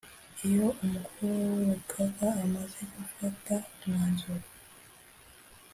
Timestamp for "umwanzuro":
3.83-4.45